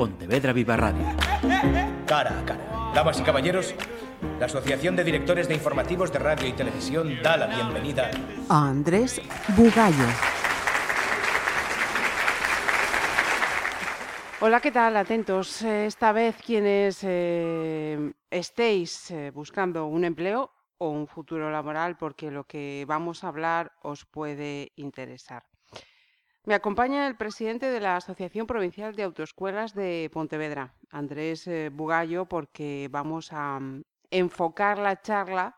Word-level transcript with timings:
Pontevedra 0.00 0.54
Viva 0.54 0.78
Radio. 0.78 1.04
Cara 2.06 2.38
a 2.40 2.44
cara. 2.46 2.92
Damas 2.94 3.20
y 3.20 3.22
caballeros, 3.22 3.74
la 4.38 4.46
Asociación 4.46 4.96
de 4.96 5.04
Directores 5.04 5.46
de 5.46 5.52
Informativos 5.52 6.10
de 6.10 6.18
Radio 6.18 6.48
y 6.48 6.54
Televisión 6.54 7.18
da 7.22 7.36
la 7.36 7.46
bienvenida 7.48 8.10
a 8.48 8.68
Andrés 8.70 9.20
Bugallo. 9.54 10.06
Hola, 14.40 14.60
¿qué 14.62 14.72
tal? 14.72 14.96
Atentos. 14.96 15.60
Esta 15.60 16.12
vez 16.12 16.36
quienes 16.36 17.00
eh, 17.02 18.14
estéis 18.30 19.10
eh, 19.10 19.30
buscando 19.34 19.84
un 19.84 20.06
empleo 20.06 20.50
o 20.78 20.88
un 20.88 21.08
futuro 21.08 21.50
laboral, 21.50 21.98
porque 21.98 22.30
lo 22.30 22.44
que 22.44 22.86
vamos 22.88 23.22
a 23.22 23.28
hablar 23.28 23.72
os 23.82 24.06
puede 24.06 24.72
interesar. 24.76 25.49
Me 26.46 26.54
acompaña 26.54 27.06
el 27.06 27.18
presidente 27.18 27.66
de 27.66 27.80
la 27.80 27.96
Asociación 27.96 28.46
Provincial 28.46 28.96
de 28.96 29.02
Autoescuelas 29.02 29.74
de 29.74 30.08
Pontevedra, 30.10 30.72
Andrés 30.90 31.46
eh, 31.46 31.68
Bugallo, 31.70 32.26
porque 32.26 32.88
vamos 32.90 33.30
a 33.34 33.60
mm, 33.60 33.82
enfocar 34.10 34.78
la 34.78 35.02
charla 35.02 35.54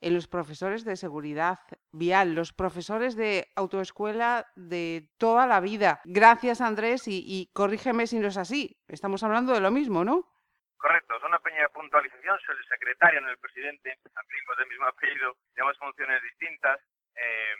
en 0.00 0.14
los 0.14 0.28
profesores 0.28 0.84
de 0.84 0.94
seguridad 0.94 1.58
vial, 1.90 2.36
los 2.36 2.52
profesores 2.52 3.16
de 3.16 3.48
autoescuela 3.56 4.46
de 4.54 5.08
toda 5.18 5.48
la 5.48 5.58
vida. 5.58 6.00
Gracias, 6.04 6.60
Andrés, 6.60 7.08
y, 7.08 7.50
corrígeme 7.52 8.06
si 8.06 8.20
no 8.20 8.28
es 8.28 8.36
así. 8.36 8.78
Estamos 8.86 9.24
hablando 9.24 9.52
de 9.52 9.60
lo 9.60 9.72
mismo, 9.72 10.04
¿no? 10.04 10.28
Correcto, 10.76 11.16
es 11.16 11.24
una 11.24 11.40
pequeña 11.40 11.68
puntualización. 11.70 12.38
Soy 12.46 12.54
el 12.56 12.68
secretario, 12.68 13.20
no 13.20 13.30
el 13.30 13.38
presidente. 13.38 13.98
Aplico 14.14 14.54
del 14.56 14.68
mismo 14.68 14.86
apellido, 14.86 15.36
tenemos 15.54 15.76
funciones 15.76 16.22
distintas. 16.22 16.78
Eh, 17.16 17.56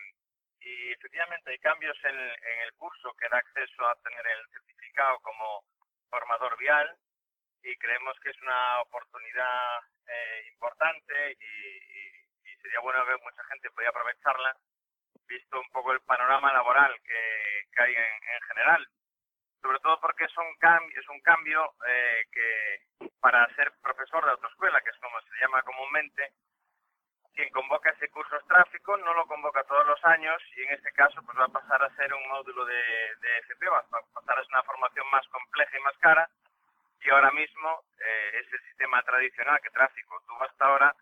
y 0.61 0.93
efectivamente 0.93 1.51
hay 1.51 1.59
cambios 1.59 1.97
en, 2.05 2.17
el 2.17 2.73
curso 2.75 3.15
que 3.15 3.29
da 3.29 3.39
acceso 3.39 3.87
a 3.87 3.95
tener 4.03 4.27
el 4.27 4.47
certificado 4.53 5.19
como 5.21 5.65
formador 6.11 6.57
vial 6.59 6.97
y 7.63 7.77
creemos 7.77 8.19
que 8.21 8.31
es 8.31 8.43
una 8.43 8.81
oportunidad 8.83 9.81
eh, 10.07 10.45
importante 10.53 11.33
y, 11.33 12.57
sería 12.61 12.81
bueno 12.81 13.07
que 13.07 13.25
mucha 13.25 13.43
gente 13.45 13.71
pudiera 13.71 13.89
aprovecharla 13.89 14.55
visto 15.27 15.59
un 15.59 15.69
poco 15.71 15.93
el 15.93 16.01
panorama 16.03 16.53
laboral 16.53 16.95
que, 17.03 17.83
hay 17.83 17.95
en, 17.95 18.43
general. 18.49 18.87
Sobre 19.63 19.79
todo 19.79 19.99
porque 19.99 20.25
es 20.25 20.37
un 20.37 20.55
cambio 20.59 21.01
es 21.01 21.09
un 21.09 21.21
cambio 21.21 21.75
eh, 21.89 22.27
que 22.31 23.09
para 23.19 23.47
ser 23.55 23.73
profesor 23.81 24.25
de 24.25 24.33
autoescuela 24.33 24.81
que 24.83 24.91
es 24.91 24.99
como 24.99 25.19
se 25.23 25.41
llama 25.41 25.63
comúnmente 25.63 26.35
quien 27.35 27.51
convoca 27.51 27.91
ese 27.91 28.09
curso 28.11 28.37
es 28.37 28.47
tráfico, 28.47 28.97
no 28.97 29.15
lo 29.15 29.27
convoca 29.27 29.63
todos 29.65 29.87
los 29.87 30.05
años 30.05 30.43
y 30.57 30.63
en 30.63 30.75
este 30.75 30.93
caso 30.93 31.23
pues 31.23 31.39
va 31.39 31.45
a 31.45 31.49
pasar 31.49 31.83
a 31.83 31.95
ser 31.97 32.13
un 32.13 32.29
módulo 32.29 32.65
de, 32.65 32.75
de 32.75 33.39
FP, 33.39 33.69
va 33.69 33.79
a 33.79 33.83
pasar 34.15 34.39
a 34.39 34.43
ser 34.43 34.53
una 34.53 34.63
formación 34.63 35.07
más 35.11 35.27
compleja 35.29 35.79
y 35.79 35.83
más 35.83 35.97
cara 35.99 36.29
y 37.03 37.11
ahora 37.11 37.31
mismo 37.33 37.83
eh, 37.99 38.41
es 38.41 38.53
el 38.53 38.61
sistema 38.69 39.03
tradicional 39.03 39.61
que 39.63 39.71
tráfico 39.71 40.23
tuvo 40.27 40.45
hasta 40.45 40.65
ahora, 40.67 40.95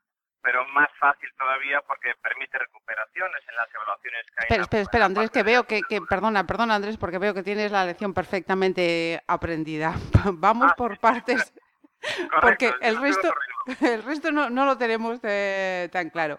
pero 0.42 0.64
más 0.68 0.88
fácil 0.98 1.28
todavía 1.36 1.80
porque 1.82 2.14
permite 2.22 2.58
recuperaciones 2.58 3.42
en 3.48 3.56
las 3.56 3.74
evaluaciones 3.74 4.26
que 4.26 4.34
hay. 4.38 4.44
Espera, 4.44 4.62
espera, 4.62 4.82
espera 4.82 5.04
Andrés, 5.06 5.30
que 5.30 5.42
veo 5.42 5.64
que, 5.64 5.82
que, 5.82 6.00
perdona, 6.02 6.46
perdona 6.46 6.76
Andrés, 6.76 6.96
porque 6.96 7.18
veo 7.18 7.34
que 7.34 7.42
tienes 7.42 7.72
la 7.72 7.84
lección 7.84 8.14
perfectamente 8.14 9.20
aprendida. 9.26 9.94
Vamos 10.34 10.70
ah, 10.70 10.74
por 10.76 10.98
partes. 10.98 11.52
Porque 12.40 12.72
el 12.80 13.00
resto, 13.00 13.32
el 13.80 14.02
resto 14.02 14.32
no, 14.32 14.50
no 14.50 14.64
lo 14.64 14.76
tenemos 14.76 15.18
eh, 15.22 15.88
tan 15.92 16.10
claro. 16.10 16.38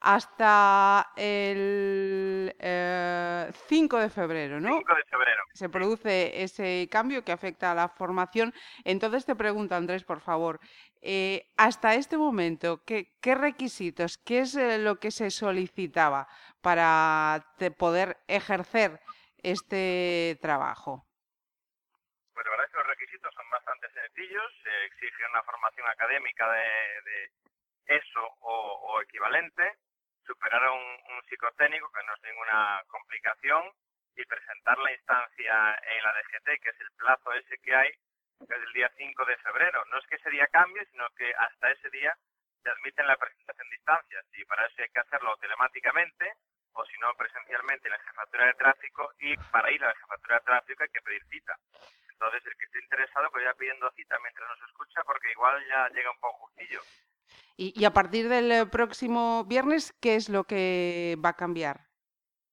Hasta 0.00 1.12
el 1.16 2.54
5 2.58 2.60
eh, 2.60 4.02
de 4.02 4.10
febrero, 4.10 4.60
¿no? 4.60 4.76
5 4.76 4.94
de 4.94 5.04
febrero. 5.04 5.42
Se 5.54 5.68
produce 5.70 6.42
ese 6.42 6.88
cambio 6.90 7.24
que 7.24 7.32
afecta 7.32 7.72
a 7.72 7.74
la 7.74 7.88
formación. 7.88 8.52
Entonces 8.84 9.24
te 9.24 9.34
pregunto, 9.34 9.74
Andrés, 9.74 10.04
por 10.04 10.20
favor, 10.20 10.60
eh, 11.00 11.48
hasta 11.56 11.94
este 11.94 12.18
momento, 12.18 12.82
¿qué, 12.84 13.14
¿qué, 13.22 13.34
requisitos, 13.34 14.18
qué 14.18 14.40
es 14.40 14.54
lo 14.54 15.00
que 15.00 15.10
se 15.10 15.30
solicitaba 15.30 16.28
para 16.60 17.46
poder 17.78 18.18
ejercer 18.28 19.00
este 19.42 20.38
trabajo? 20.42 21.06
Se 24.14 24.84
exige 24.84 25.26
una 25.30 25.42
formación 25.42 25.86
académica 25.88 26.50
de, 26.52 27.30
eso 27.86 28.20
o, 28.40 29.00
equivalente, 29.02 29.76
superar 30.26 30.70
un, 30.70 31.22
psicotécnico 31.28 31.90
que 31.90 32.04
no 32.04 32.14
es 32.14 32.22
ninguna 32.22 32.82
complicación 32.88 33.72
y 34.16 34.24
presentar 34.24 34.78
la 34.78 34.92
instancia 34.92 35.80
en 35.82 36.02
la 36.02 36.12
DGT, 36.12 36.62
que 36.62 36.70
es 36.70 36.80
el 36.80 36.90
plazo 36.96 37.32
ese 37.32 37.58
que 37.58 37.74
hay, 37.74 37.90
que 38.38 38.54
es 38.54 38.62
el 38.62 38.72
día 38.72 38.90
5 38.96 39.24
de 39.24 39.36
febrero. 39.38 39.84
No 39.86 39.98
es 39.98 40.06
que 40.06 40.16
ese 40.16 40.30
día 40.30 40.46
cambie, 40.48 40.84
sino 40.86 41.08
que 41.16 41.32
hasta 41.34 41.70
ese 41.72 41.90
día 41.90 42.16
se 42.62 42.70
admiten 42.70 43.06
la 43.06 43.16
presentación 43.16 43.68
de 43.68 43.76
instancias 43.76 44.24
y 44.34 44.44
para 44.44 44.66
eso 44.66 44.82
hay 44.82 44.88
que 44.90 45.00
hacerlo 45.00 45.36
telemáticamente 45.38 46.32
o 46.74 46.84
si 46.86 46.96
no 46.98 47.14
presencialmente 47.14 47.88
en 47.88 47.92
la 47.92 47.98
jefatura 47.98 48.46
de 48.46 48.54
tráfico 48.54 49.12
y 49.18 49.36
para 49.50 49.70
ir 49.70 49.82
a 49.84 49.88
la 49.88 49.94
jefatura 49.96 50.38
de 50.38 50.44
tráfico 50.44 50.82
hay 50.82 50.90
que 50.90 51.02
pedir 51.02 51.24
cita. 51.26 51.58
Entonces, 52.14 52.46
el 52.46 52.56
que 52.56 52.64
esté 52.64 52.78
interesado 52.80 53.30
que 53.30 53.38
vaya 53.38 53.54
pidiendo 53.54 53.90
cita 53.92 54.18
mientras 54.22 54.48
nos 54.48 54.68
escucha, 54.68 55.02
porque 55.04 55.30
igual 55.32 55.62
ya 55.68 55.88
llega 55.90 56.10
un 56.10 56.18
poco 56.18 56.46
justillo. 56.46 56.80
Y, 57.56 57.84
a 57.84 57.90
partir 57.90 58.28
del 58.28 58.50
eh, 58.50 58.66
próximo 58.66 59.44
viernes, 59.44 59.94
¿qué 60.00 60.16
es 60.16 60.28
lo 60.28 60.44
que 60.44 61.16
va 61.24 61.30
a 61.30 61.36
cambiar? 61.38 61.86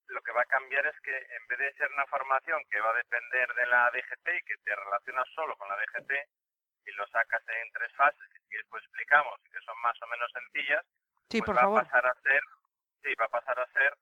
Lo 0.07 0.21
que 0.21 0.31
va 0.31 0.41
a 0.41 0.45
cambiar 0.45 0.85
es 0.85 0.99
que 1.01 1.15
en 1.15 1.47
vez 1.47 1.57
de 1.57 1.73
ser 1.73 1.89
una 1.93 2.05
formación 2.05 2.61
que 2.69 2.79
va 2.79 2.91
a 2.91 3.01
depender 3.01 3.47
de 3.55 3.65
la 3.65 3.89
DGT 3.89 4.27
y 4.29 4.45
que 4.45 4.57
te 4.63 4.75
relacionas 4.75 5.25
solo 5.33 5.55
con 5.57 5.69
la 5.69 5.77
DGT 5.77 6.11
y 6.85 6.91
lo 6.91 7.07
sacas 7.07 7.41
en 7.47 7.71
tres 7.71 7.91
fases 7.95 8.29
que 8.49 8.57
después 8.57 8.83
explicamos 8.83 9.39
que 9.51 9.61
son 9.61 9.79
más 9.81 9.95
o 10.01 10.07
menos 10.07 10.29
sencillas, 10.33 10.85
sí, 11.29 11.41
pues 11.41 11.57
va 11.57 11.63
a 11.63 11.83
pasar 11.83 12.05
a 12.05 12.13
ser, 12.21 12.41
sí, 13.01 13.15
va 13.15 13.25
a 13.25 13.29
pasar 13.29 13.59
a 13.59 13.65
ser 13.71 13.95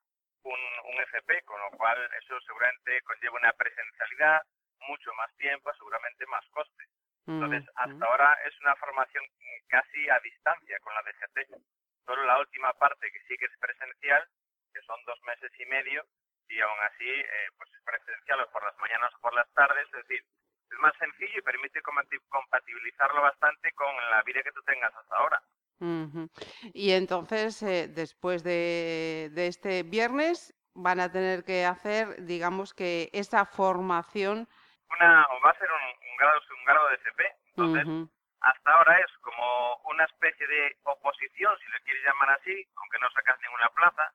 un, 0.44 0.60
un 0.86 1.02
FP, 1.02 1.44
con 1.44 1.62
lo 1.62 1.70
cual 1.78 1.98
eso 2.20 2.40
seguramente 2.42 3.02
conlleva 3.04 3.38
una 3.38 3.54
presencialidad, 3.54 4.42
mucho 4.88 5.14
más 5.16 5.36
tiempo, 5.38 5.72
seguramente 5.74 6.26
más 6.28 6.46
coste. 6.52 6.84
Entonces, 7.28 7.64
hasta 7.76 8.06
ahora 8.06 8.34
es 8.46 8.60
una 8.62 8.76
formación 8.78 9.24
casi 9.68 10.10
a 10.10 10.20
distancia 10.20 10.80
con 10.80 10.94
la 10.96 11.04
DGT. 11.04 11.62
Solo 12.06 12.24
la 12.26 12.40
última 12.40 12.74
parte 12.74 13.12
que 13.12 13.22
sí 13.28 13.38
que 13.38 13.46
es 13.46 13.58
presencial, 13.60 14.28
que 14.74 14.82
son 14.82 14.98
dos 15.06 15.22
meses 15.24 15.52
y 15.60 15.66
medio, 15.68 16.04
y 16.50 16.60
aún 16.60 16.80
así, 16.82 17.06
eh, 17.06 17.50
pues 17.56 17.70
es 17.72 17.84
presencial 17.84 18.48
por 18.52 18.64
las 18.64 18.76
mañanas 18.78 19.14
o 19.14 19.22
por 19.22 19.36
las 19.36 19.48
tardes, 19.54 19.86
es 19.86 20.08
decir, 20.08 20.26
es 20.72 20.80
más 20.80 20.94
sencillo 20.98 21.38
y 21.38 21.42
permite 21.42 21.82
compatibilizarlo 21.82 23.22
bastante 23.22 23.72
con 23.74 23.96
la 24.10 24.24
vida 24.24 24.42
que 24.42 24.52
tú 24.52 24.62
tengas 24.64 24.94
hasta 24.96 25.16
ahora. 25.16 25.42
Y 26.74 26.92
entonces, 26.92 27.62
eh, 27.64 27.88
después 27.88 28.44
de, 28.44 29.30
de, 29.34 29.48
este 29.48 29.84
viernes, 29.84 30.54
van 30.74 31.00
a 31.00 31.12
tener 31.12 31.44
que 31.44 31.66
hacer, 31.66 32.26
digamos 32.26 32.74
que 32.74 33.10
esa 33.14 33.46
formación 33.46 34.48
una, 34.92 35.28
va 35.44 35.50
a 35.52 35.60
ser 35.60 35.70
un, 35.72 36.18
grado, 36.18 36.42
un 36.58 36.66
grado 36.66 36.90
de 36.90 36.96
FP. 36.96 37.36
Entonces, 37.56 38.10
hasta 38.42 38.72
ahora 38.72 39.00
es 39.00 39.12
como 39.20 39.78
una 39.86 40.06
especie 40.06 40.48
de 40.48 40.78
oposición, 40.84 41.58
si 41.60 41.68
lo 41.68 41.80
quieres 41.84 42.04
llamar 42.04 42.32
así, 42.32 42.68
aunque 42.78 43.00
no 43.00 43.10
sacas 43.12 43.40
ninguna 43.42 43.70
plaza, 43.70 44.14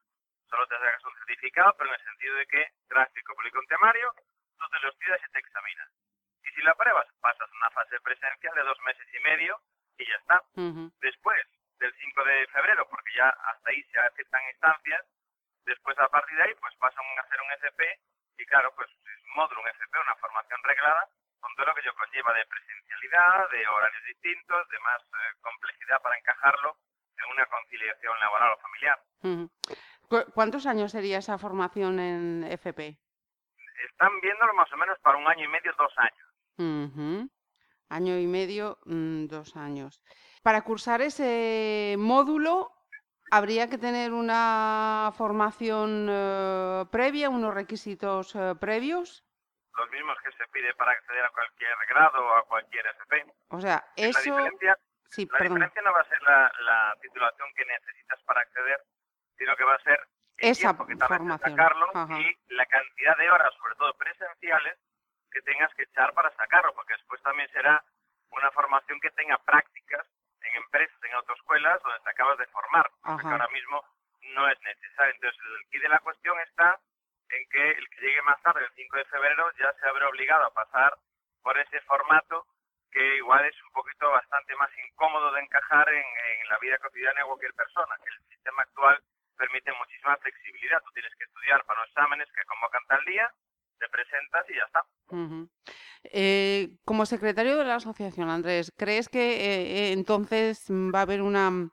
solo 0.48 0.66
te 0.66 0.78
sacas 0.78 1.04
un 1.04 1.14
certificado, 1.16 1.74
pero 1.76 1.90
en 1.90 2.00
el 2.00 2.04
sentido 2.04 2.34
de 2.36 2.46
que 2.46 2.72
tráfico 2.88 3.34
público 3.34 3.58
un 3.58 3.66
temario, 3.66 4.14
tú 4.58 4.68
te 4.70 4.78
lo 4.80 4.88
estudias 4.88 5.20
y 5.28 5.32
te 5.32 5.38
examinas. 5.38 5.88
Y 6.42 6.48
si 6.54 6.62
la 6.62 6.70
apruebas, 6.72 7.06
pasas 7.20 7.50
una 7.52 7.70
fase 7.70 8.00
presencial 8.00 8.54
de 8.54 8.62
dos 8.62 8.80
meses 8.80 9.06
y 9.12 9.20
medio 9.20 9.60
y 9.98 10.06
ya 10.06 10.16
está. 10.16 10.42
Después 11.00 11.46
del 11.78 11.94
5 11.94 12.24
de 12.24 12.46
febrero, 12.48 12.88
porque 12.88 13.12
ya 13.14 13.28
hasta 13.28 13.70
ahí 13.70 13.82
se 13.84 13.98
aceptan 13.98 14.42
instancias, 14.50 15.04
después 15.66 15.98
a 15.98 16.08
partir 16.08 16.36
de 16.36 16.44
ahí, 16.44 16.54
pues 16.60 16.74
pasan 16.76 17.04
a 17.18 17.20
hacer 17.20 17.40
un 17.40 17.52
FP 17.52 18.00
y 18.38 18.46
claro, 18.46 18.72
pues 18.74 18.88
módulo, 19.34 19.60
un 19.60 19.68
FP, 19.68 19.98
una 19.98 20.16
formación 20.16 20.60
reglada, 20.62 21.08
con 21.40 21.54
todo 21.56 21.66
lo 21.66 21.74
que 21.74 21.80
ello 21.80 21.94
conlleva 21.94 22.32
de 22.32 22.46
presencialidad, 22.46 23.50
de 23.50 23.66
horarios 23.68 24.04
distintos, 24.06 24.68
de 24.68 24.78
más 24.80 25.02
eh, 25.02 25.36
complejidad 25.40 26.00
para 26.02 26.18
encajarlo 26.18 26.76
en 27.18 27.32
una 27.32 27.46
conciliación 27.46 28.18
laboral 28.20 28.52
o 28.52 28.58
familiar. 28.58 28.98
¿Cuántos 30.34 30.66
años 30.66 30.92
sería 30.92 31.18
esa 31.18 31.38
formación 31.38 31.98
en 31.98 32.44
FP? 32.44 32.98
Están 33.90 34.20
viéndolo 34.20 34.54
más 34.54 34.72
o 34.72 34.76
menos 34.76 34.98
para 35.00 35.18
un 35.18 35.26
año 35.26 35.44
y 35.44 35.48
medio, 35.48 35.72
dos 35.76 35.92
años. 35.96 37.28
Año 37.88 38.18
y 38.18 38.26
medio, 38.26 38.78
mm, 38.84 39.26
dos 39.26 39.56
años. 39.56 40.02
Para 40.42 40.62
cursar 40.62 41.00
ese 41.02 41.96
módulo, 41.98 42.73
¿Habría 43.30 43.68
que 43.68 43.78
tener 43.78 44.12
una 44.12 45.12
formación 45.16 46.06
eh, 46.10 46.84
previa, 46.90 47.30
unos 47.30 47.54
requisitos 47.54 48.34
eh, 48.34 48.54
previos? 48.60 49.24
Los 49.76 49.90
mismos 49.90 50.16
que 50.22 50.30
se 50.32 50.46
pide 50.48 50.72
para 50.74 50.92
acceder 50.92 51.24
a 51.24 51.30
cualquier 51.30 51.74
grado 51.88 52.24
o 52.24 52.36
a 52.36 52.44
cualquier 52.44 52.86
FP. 52.86 53.26
O 53.48 53.60
sea, 53.60 53.84
eso... 53.96 54.30
La 54.30 54.36
diferencia, 54.36 54.78
sí, 55.08 55.28
la 55.32 55.38
diferencia 55.38 55.82
no 55.82 55.92
va 55.92 56.00
a 56.00 56.08
ser 56.08 56.22
la, 56.22 56.94
titulación 57.00 57.48
que 57.56 57.64
necesitas 57.64 58.22
para 58.22 58.40
acceder, 58.40 58.80
sino 59.36 59.56
que 59.56 59.64
va 59.64 59.74
a 59.74 59.82
ser 59.82 60.00
el 60.38 60.50
Esa 60.50 60.74
tiempo 60.74 60.86
que 60.86 60.92
en 60.92 60.98
sacarlo 61.38 61.86
y 62.18 62.54
la 62.54 62.66
cantidad 62.66 63.16
de 63.18 63.30
horas, 63.30 63.52
sobre 63.54 63.74
todo 63.76 63.94
presenciales, 63.94 64.78
que 65.30 65.42
tengas 65.42 65.72
que 65.74 65.82
echar 65.82 66.14
para 66.14 66.34
sacarlo, 66.36 66.72
porque 66.74 66.94
después 66.94 67.20
también 67.22 67.48
será 67.50 67.82
una 68.30 68.50
formación 68.52 69.00
que 69.00 69.10
tenga 69.10 69.38
prácticas 69.38 70.06
en 70.44 70.56
empresas, 70.56 70.96
en 71.02 71.14
autoescuelas, 71.14 71.82
donde 71.82 72.00
te 72.00 72.10
acabas 72.10 72.38
de 72.38 72.46
formar, 72.46 72.90
porque 73.02 73.26
ahora 73.26 73.48
mismo 73.48 73.82
no 74.34 74.48
es 74.48 74.60
necesario. 74.62 75.14
Entonces, 75.14 75.40
el 75.40 75.68
key 75.70 75.80
de 75.80 75.88
la 75.88 75.98
cuestión 76.00 76.38
está 76.40 76.78
en 77.30 77.48
que 77.48 77.70
el 77.70 77.88
que 77.88 78.00
llegue 78.00 78.22
más 78.22 78.40
tarde, 78.42 78.64
el 78.64 78.72
5 78.74 78.96
de 78.96 79.04
febrero, 79.06 79.50
ya 79.58 79.72
se 79.74 79.88
habrá 79.88 80.08
obligado 80.08 80.44
a 80.44 80.54
pasar 80.54 80.96
por 81.42 81.58
ese 81.58 81.80
formato 81.82 82.46
que 82.90 83.16
igual 83.16 83.44
es 83.44 83.62
un 83.62 83.72
poquito 83.72 84.08
bastante 84.10 84.54
más 84.56 84.70
incómodo 84.86 85.32
de 85.32 85.40
encajar 85.40 85.88
en, 85.88 86.04
en 86.40 86.48
la 86.48 86.58
vida 86.58 86.78
cotidiana 86.78 87.20
de 87.20 87.26
cualquier 87.26 87.52
persona, 87.54 87.96
que 88.02 88.10
el 88.10 88.28
sistema 88.28 88.62
actual 88.62 89.02
permite 89.36 89.72
muchísima 89.72 90.16
flexibilidad. 90.18 90.80
Tú 90.82 90.92
tienes 90.92 91.12
que 91.16 91.24
estudiar 91.24 91.64
para 91.64 91.80
los 91.80 91.88
exámenes 91.88 92.30
que 92.32 92.44
convocan 92.44 92.86
tal 92.86 93.04
día, 93.04 93.32
te 93.78 93.88
presentas 93.88 94.48
y 94.48 94.54
ya 94.54 94.64
está. 94.64 94.84
Eh, 96.12 96.76
como 96.84 97.06
secretario 97.06 97.56
de 97.56 97.64
la 97.64 97.76
asociación, 97.76 98.28
Andrés, 98.28 98.72
¿crees 98.76 99.08
que 99.08 99.20
eh, 99.20 99.92
entonces 99.92 100.66
va 100.70 101.00
a 101.00 101.02
haber 101.02 101.22
una 101.22 101.70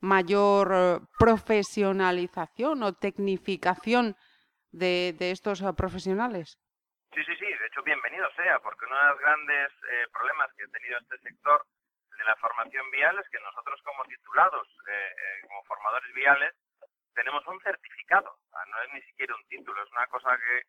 mayor 0.00 0.72
eh, 0.72 1.00
profesionalización 1.18 2.82
o 2.82 2.94
tecnificación 2.94 4.16
de, 4.72 5.16
estos 5.18 5.62
profesionales? 5.76 6.58
Sí, 7.14 7.24
sí, 7.24 7.34
sí, 7.38 7.46
de 7.46 7.66
hecho 7.66 7.82
bienvenido 7.82 8.28
sea, 8.36 8.58
porque 8.60 8.84
uno 8.84 8.98
de 8.98 9.08
los 9.08 9.18
grandes 9.20 9.72
eh, 9.90 10.06
problemas 10.12 10.52
que 10.54 10.64
ha 10.64 10.68
tenido 10.68 10.98
este 10.98 11.18
sector 11.18 11.64
de 12.18 12.24
la 12.24 12.36
formación 12.36 12.90
vial 12.90 13.18
es 13.18 13.28
que 13.30 13.40
nosotros 13.40 13.80
como 13.82 14.04
titulados, 14.04 14.68
eh, 14.88 14.92
eh, 14.92 15.46
como 15.46 15.64
formadores 15.64 16.12
viales, 16.14 16.54
tenemos 17.14 17.46
un 17.46 17.60
certificado, 17.60 18.36
no 18.68 18.82
es 18.82 18.92
ni 18.92 19.02
siquiera 19.02 19.34
un 19.34 19.46
título, 19.48 19.82
es 19.82 19.90
una 19.92 20.06
cosa 20.06 20.36
que 20.36 20.62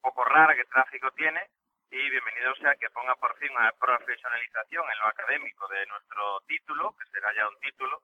poco 0.00 0.24
rara 0.24 0.56
que 0.56 0.64
tráfico 0.64 1.10
tiene 1.12 1.48
y 1.92 2.08
bienvenido 2.08 2.54
sea 2.54 2.74
que 2.76 2.88
ponga 2.88 3.14
por 3.16 3.36
fin 3.36 3.50
una 3.54 3.70
profesionalización 3.72 4.82
en 4.90 4.98
lo 4.98 5.06
académico 5.08 5.68
de 5.68 5.84
nuestro 5.86 6.40
título, 6.48 6.96
que 6.98 7.04
será 7.10 7.34
ya 7.34 7.46
un 7.46 7.60
título, 7.60 8.00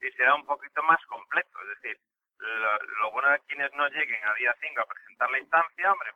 y 0.00 0.10
será 0.12 0.36
un 0.36 0.46
poquito 0.46 0.80
más 0.84 1.04
completo, 1.06 1.58
es 1.62 1.68
decir, 1.82 1.98
lo, 2.38 2.78
lo 3.00 3.10
bueno 3.10 3.30
de 3.30 3.40
quienes 3.40 3.72
no 3.72 3.88
lleguen 3.88 4.24
a 4.24 4.34
día 4.34 4.54
5 4.60 4.80
a 4.80 4.86
presentar 4.86 5.28
la 5.32 5.40
instancia, 5.40 5.92
hombre, 5.92 6.10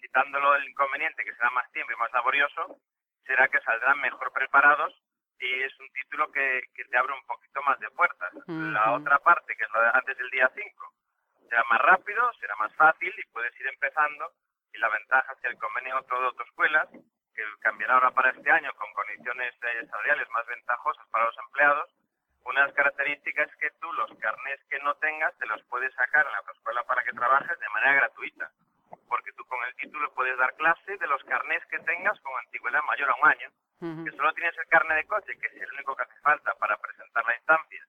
quitándolo 0.00 0.54
el 0.56 0.66
inconveniente 0.70 1.22
que 1.22 1.34
será 1.34 1.50
más 1.50 1.70
tiempo 1.72 1.92
y 1.92 1.96
más 1.96 2.12
laborioso, 2.12 2.80
será 3.26 3.46
que 3.48 3.60
saldrán 3.60 4.00
mejor 4.00 4.32
preparados 4.32 4.98
y 5.40 5.62
es 5.62 5.78
un 5.78 5.90
título 5.90 6.32
que, 6.32 6.62
que 6.74 6.84
te 6.86 6.96
abre 6.96 7.12
un 7.12 7.26
poquito 7.26 7.62
más 7.62 7.78
de 7.78 7.90
puertas. 7.90 8.32
Uh 8.34 8.40
-huh. 8.46 8.72
La 8.72 8.92
otra 8.92 9.18
parte, 9.18 9.54
que 9.54 9.64
es 9.64 9.70
la 9.70 9.82
de 9.82 9.90
antes 9.92 10.16
del 10.16 10.30
día 10.30 10.50
5, 10.54 10.94
será 11.46 11.62
más 11.64 11.80
rápido, 11.82 12.32
será 12.40 12.56
más 12.56 12.74
fácil 12.74 13.12
y 13.18 13.32
puedes 13.32 13.54
ir 13.60 13.66
empezando. 13.66 14.32
Y 14.78 14.80
la 14.80 14.88
ventaja 14.90 15.32
es 15.32 15.40
que 15.40 15.48
el 15.48 15.58
convenio 15.58 15.98
otro 15.98 16.20
de 16.20 16.26
autoescuelas, 16.26 16.88
que 17.34 17.42
cambiará 17.58 17.94
ahora 17.94 18.12
para 18.12 18.30
este 18.30 18.48
año 18.48 18.72
con 18.74 18.92
condiciones 18.94 19.52
eh, 19.60 19.86
salariales 19.90 20.30
más 20.30 20.46
ventajosas 20.46 21.04
para 21.08 21.24
los 21.24 21.36
empleados, 21.38 21.90
una 22.44 22.60
de 22.60 22.66
las 22.68 22.76
características 22.76 23.50
es 23.50 23.56
que 23.56 23.70
tú 23.80 23.92
los 23.94 24.08
carnés 24.20 24.60
que 24.70 24.78
no 24.78 24.94
tengas 24.98 25.36
te 25.38 25.46
los 25.46 25.60
puedes 25.64 25.92
sacar 25.94 26.24
en 26.26 26.30
la 26.30 26.38
autoescuela 26.38 26.84
para 26.84 27.02
que 27.02 27.10
trabajes 27.10 27.58
de 27.58 27.68
manera 27.70 27.94
gratuita 27.94 28.52
porque 29.08 29.32
tú 29.32 29.44
con 29.46 29.58
el 29.64 29.74
título 29.74 30.14
puedes 30.14 30.38
dar 30.38 30.54
clase 30.54 30.96
de 30.96 31.06
los 31.08 31.22
carnés 31.24 31.64
que 31.66 31.80
tengas 31.80 32.20
con 32.20 32.32
antigüedad 32.38 32.82
mayor 32.84 33.10
a 33.10 33.14
un 33.16 33.28
año. 33.28 33.48
Uh 33.80 33.86
-huh. 33.86 34.04
Que 34.04 34.16
solo 34.16 34.32
tienes 34.34 34.56
el 34.56 34.68
carnet 34.68 34.96
de 34.96 35.06
coche, 35.06 35.38
que 35.40 35.46
es 35.48 35.54
el 35.54 35.72
único 35.72 35.96
que 35.96 36.02
hace 36.04 36.20
falta 36.20 36.54
para 36.54 36.76
presentar 36.76 37.24
la 37.26 37.34
instancia, 37.34 37.82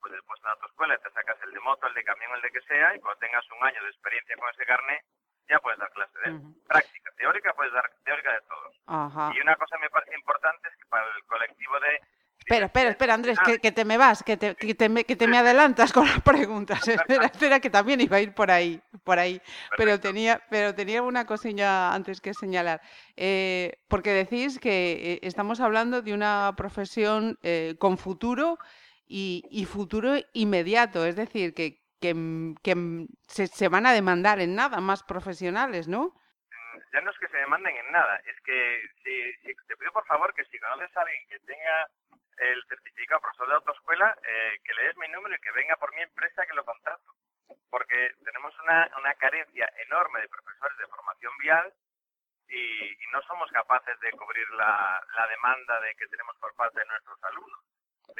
pues 0.00 0.12
después 0.12 0.38
en 0.40 0.44
la 0.44 0.52
autoescuela 0.52 0.98
te 0.98 1.10
sacas 1.10 1.40
el 1.42 1.52
de 1.52 1.60
moto, 1.60 1.86
el 1.86 1.94
de 1.94 2.04
camión, 2.04 2.34
el 2.34 2.42
de 2.42 2.50
que 2.50 2.60
sea, 2.62 2.94
y 2.94 3.00
cuando 3.00 3.18
tengas 3.20 3.48
un 3.50 3.64
año 3.64 3.82
de 3.82 3.90
experiencia 3.90 4.36
con 4.36 4.50
ese 4.50 4.66
carnet, 4.66 5.02
ya 5.48 5.58
puedes 5.60 5.78
dar 5.78 5.90
clase 5.90 6.18
de. 6.24 6.30
Uh 6.32 6.40
-huh. 6.40 6.66
Práctica, 6.66 7.10
teórica, 7.16 7.52
puedes 7.54 7.72
dar 7.72 7.90
teórica 8.04 8.32
de 8.32 8.40
todos. 8.42 8.80
Ajá. 8.86 9.32
Y 9.34 9.40
una 9.40 9.56
cosa 9.56 9.78
me 9.78 9.90
parece 9.90 10.14
importante 10.14 10.68
es 10.68 10.76
que 10.76 10.86
para 10.86 11.06
el 11.16 11.24
colectivo 11.24 11.78
de 11.80 12.00
Espera, 12.44 12.66
espera, 12.66 12.90
espera, 12.90 13.14
Andrés, 13.14 13.38
que, 13.42 13.58
que, 13.58 13.72
te 13.72 13.86
me 13.86 13.96
vas, 13.96 14.22
que 14.22 14.36
te, 14.36 14.54
que, 14.54 14.74
te 14.74 14.90
me, 14.90 15.04
que 15.04 15.16
te 15.16 15.26
me 15.26 15.38
adelantas 15.38 15.94
con 15.94 16.06
las 16.06 16.20
preguntas. 16.20 16.86
espera, 16.86 17.24
espera, 17.24 17.58
que 17.58 17.70
también 17.70 18.02
iba 18.02 18.18
a 18.18 18.20
ir 18.20 18.34
por 18.34 18.50
ahí, 18.50 18.82
por 19.02 19.18
ahí. 19.18 19.40
Pero 19.78 19.98
tenía, 19.98 20.42
pero 20.50 20.74
tenía 20.74 21.00
una 21.00 21.24
cosilla 21.24 21.94
antes 21.94 22.20
que 22.20 22.34
señalar. 22.34 22.82
Eh, 23.16 23.78
porque 23.88 24.10
decís 24.10 24.58
que 24.58 25.14
eh, 25.14 25.20
estamos 25.22 25.60
hablando 25.60 26.02
de 26.02 26.12
una 26.12 26.52
profesión 26.54 27.38
eh, 27.42 27.76
con 27.78 27.96
futuro 27.96 28.58
y, 29.06 29.44
y, 29.50 29.64
futuro 29.64 30.12
inmediato. 30.34 31.06
Es 31.06 31.16
decir, 31.16 31.54
que, 31.54 31.82
que, 32.04 32.12
que 32.60 32.74
se, 33.26 33.46
se, 33.46 33.68
van 33.68 33.86
a 33.86 33.96
demandar 33.96 34.38
en 34.38 34.54
nada 34.54 34.80
más 34.84 35.02
profesionales, 35.02 35.88
¿no? 35.88 36.12
Ya 36.92 37.00
no 37.00 37.10
es 37.10 37.18
que 37.18 37.28
se 37.28 37.38
demanden 37.38 37.74
en 37.74 37.90
nada, 37.92 38.20
es 38.26 38.38
que 38.44 38.82
si, 39.02 39.32
si 39.40 39.54
te 39.66 39.76
pido 39.76 39.90
por 39.92 40.04
favor 40.04 40.34
que 40.34 40.44
si 40.44 40.58
conoces 40.58 40.94
a 40.96 41.00
alguien 41.00 41.26
que 41.28 41.40
tenga 41.40 41.88
el 42.36 42.62
certificado 42.68 43.22
profesor 43.22 43.48
de 43.48 43.54
autoescuela, 43.54 44.14
eh, 44.22 44.58
que 44.62 44.74
le 44.74 44.82
des 44.84 44.96
mi 44.98 45.08
número 45.08 45.34
y 45.34 45.40
que 45.40 45.52
venga 45.52 45.76
por 45.76 45.94
mi 45.94 46.02
empresa 46.02 46.44
que 46.44 46.52
lo 46.54 46.64
contrato. 46.64 47.14
Porque 47.70 48.12
tenemos 48.22 48.52
una, 48.60 48.90
una 48.98 49.14
carencia 49.14 49.72
enorme 49.86 50.20
de 50.20 50.28
profesores 50.28 50.76
de 50.76 50.86
formación 50.88 51.32
vial 51.38 51.72
y, 52.48 52.92
y 52.92 53.06
no 53.12 53.22
somos 53.22 53.50
capaces 53.50 53.98
de 54.00 54.12
cubrir 54.12 54.48
la, 54.50 55.02
la, 55.16 55.26
demanda 55.28 55.80
de 55.80 55.94
que 55.94 56.06
tenemos 56.08 56.36
por 56.36 56.54
parte 56.54 56.80
de 56.80 56.86
nuestros 56.86 57.18
alumnos. 57.24 57.60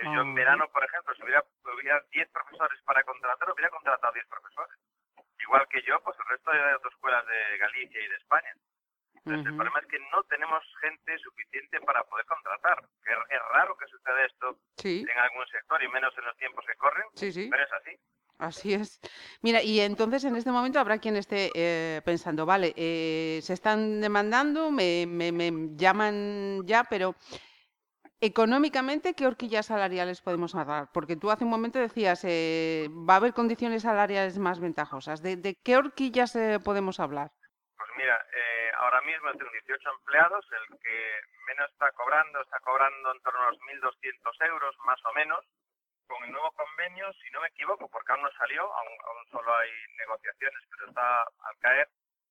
Yo 0.03 0.21
en 0.21 0.35
verano, 0.35 0.69
por 0.73 0.85
ejemplo, 0.85 1.15
si 1.15 1.23
hubiera, 1.23 1.45
hubiera 1.65 2.03
10 2.11 2.29
profesores 2.31 2.81
para 2.83 3.05
contratar, 3.05 3.51
hubiera 3.53 3.71
contratado 3.71 4.13
10 4.13 4.27
profesores. 4.27 4.77
Igual 5.39 5.69
que 5.69 5.83
yo, 5.83 6.01
pues 6.03 6.17
el 6.19 6.27
resto 6.27 6.51
de 6.51 6.73
autoescuelas 6.73 7.27
de 7.27 7.59
Galicia 7.59 8.01
y 8.01 8.09
de 8.09 8.17
España. 8.17 8.53
Entonces, 9.15 9.41
uh 9.41 9.45
-huh. 9.45 9.51
el 9.51 9.57
problema 9.57 9.81
es 9.81 9.87
que 9.87 9.99
no 10.11 10.23
tenemos 10.25 10.63
gente 10.81 11.19
suficiente 11.19 11.81
para 11.81 12.03
poder 12.05 12.27
contratar. 12.27 12.83
Es, 13.05 13.19
es 13.31 13.43
raro 13.53 13.77
que 13.77 13.87
suceda 13.87 14.25
esto 14.25 14.59
sí. 14.77 15.05
en 15.09 15.19
algún 15.19 15.47
sector 15.47 15.83
y 15.83 15.89
menos 15.89 16.13
en 16.19 16.25
los 16.25 16.37
tiempos 16.37 16.65
que 16.67 16.75
corren, 16.75 17.05
sí, 17.15 17.33
sí. 17.33 17.49
pero 17.51 17.63
es 17.65 17.73
así. 17.73 17.99
Así 18.39 18.75
es. 18.75 19.01
Mira, 19.43 19.63
y 19.63 19.81
entonces 19.81 20.25
en 20.25 20.37
este 20.37 20.51
momento 20.51 20.81
habrá 20.81 20.99
quien 20.99 21.17
esté 21.17 21.51
eh, 21.55 22.03
pensando, 22.05 22.45
vale, 22.45 22.75
eh, 22.77 23.39
se 23.43 23.53
están 23.53 24.01
demandando, 24.01 24.71
me, 24.71 25.07
me, 25.07 25.31
me, 25.31 25.51
llaman 25.77 26.67
ya, 26.67 26.85
pero 26.85 27.15
económicamente, 28.25 29.13
¿qué 29.15 29.27
horquillas 29.27 29.67
salariales 29.67 30.23
podemos 30.23 30.55
dar? 30.55 30.89
Porque 30.93 31.17
tú 31.17 31.31
hace 31.31 31.45
un 31.45 31.51
momento 31.51 31.79
decías, 31.79 32.25
eh, 32.25 32.89
va 32.89 33.15
a 33.15 33.17
haber 33.19 33.35
condiciones 33.35 33.83
salariales 33.83 34.39
más 34.39 34.61
ventajosas. 34.61 35.23
¿De, 35.23 35.37
de 35.37 35.57
qué 35.63 35.77
horquillas 35.77 36.35
eh, 36.37 36.59
podemos 36.65 37.01
hablar? 37.01 37.31
Pues 37.77 37.91
mira, 37.99 38.17
eh, 38.35 38.71
ahora 38.79 39.03
mismo 39.03 39.31
tengo 39.33 39.51
18 39.53 39.91
empleados, 39.99 40.47
el 40.53 40.79
que 40.81 41.21
menos 41.47 41.71
está 41.71 41.93
cobrando, 41.93 42.41
está 42.41 42.59
cobrando 42.61 43.13
en 43.13 43.21
torno 43.21 43.41
a 43.43 43.51
los 43.51 43.61
1.200 43.61 44.49
euros, 44.49 44.75
más 44.87 45.05
o 45.05 45.13
menos, 45.13 45.45
con 46.07 46.25
el 46.25 46.33
nuevo 46.33 46.51
convenio, 46.53 47.13
si 47.21 47.31
no 47.31 47.43
me 47.43 47.49
equivoco, 47.49 47.89
porque 47.89 48.13
aún 48.13 48.23
no 48.23 48.31
salió, 48.39 48.63
aún, 48.63 48.97
aún 49.05 49.27
solo 49.31 49.55
hay 49.55 49.71
negociaciones, 49.99 50.63
pero 50.71 50.89
está 50.89 51.23
al 51.23 51.59
caer, 51.61 51.89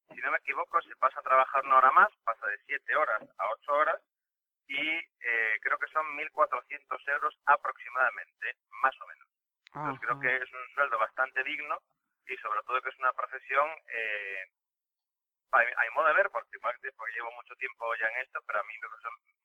si 0.10 0.20
no 0.22 0.32
me 0.32 0.38
equivoco, 0.38 0.82
se 0.82 0.96
pasa 0.96 1.20
a 1.20 1.24
trabajar 1.24 1.64
una 1.66 1.78
hora 1.78 1.92
más, 1.92 2.10
pasa 2.24 2.48
de 2.48 2.58
7 2.66 2.96
horas 2.96 3.22
a 3.38 3.50
8 3.62 3.74
horas, 3.74 4.02
y 4.68 4.80
eh, 4.80 5.60
creo 5.62 5.78
que 5.78 5.88
son 5.88 6.06
1.400 6.18 7.08
euros 7.08 7.36
aproximadamente, 7.46 8.58
más 8.82 8.96
o 9.02 9.08
menos. 9.08 9.28
Entonces 9.68 10.00
creo 10.02 10.20
que 10.20 10.36
es 10.38 10.54
un 10.54 10.70
sueldo 10.76 11.00
bastante 11.00 11.44
digno 11.44 11.80
y 12.28 12.38
sobre 12.38 12.62
todo 12.64 12.82
que 12.82 12.90
es 12.90 13.00
una 13.00 13.14
profesión 13.14 13.68
eh, 13.88 14.46
a, 15.52 15.60
a, 15.60 15.84
mi 15.84 15.90
modo 15.96 16.08
de 16.08 16.14
ver, 16.14 16.30
porque, 16.32 16.60
porque 16.60 17.14
llevo 17.14 17.32
mucho 17.32 17.56
tiempo 17.56 17.86
ya 17.96 18.08
en 18.08 18.22
esto, 18.22 18.40
pero 18.46 18.60
a 18.60 18.64
mí 18.64 18.74
me, 18.82 18.88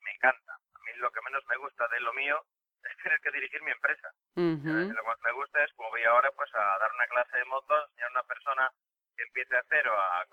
me 0.04 0.10
encanta. 0.12 0.52
A 0.52 0.78
mí 0.84 0.92
lo 0.96 1.10
que 1.10 1.22
menos 1.22 1.44
me 1.46 1.56
gusta 1.56 1.88
de 1.88 2.00
lo 2.00 2.12
mío 2.12 2.44
es 2.84 2.96
tener 3.02 3.20
que 3.20 3.30
dirigir 3.32 3.62
mi 3.62 3.72
empresa. 3.72 4.08
Uh 4.36 4.56
-huh. 4.56 4.88
Lo 4.88 5.02
que 5.02 5.08
más 5.08 5.20
me 5.24 5.32
gusta 5.32 5.64
es, 5.64 5.72
como 5.74 5.90
voy 5.90 6.04
ahora, 6.04 6.30
pues 6.32 6.54
a 6.54 6.78
dar 6.78 6.92
una 6.92 7.06
clase 7.06 7.38
de 7.38 7.44
moto, 7.46 7.74
enseñar 7.84 8.08
a 8.08 8.12
una 8.12 8.22
persona 8.22 8.70
que 9.16 9.22
empiece 9.24 9.56
a 9.56 9.64
cero 9.68 9.92
a 9.96 10.24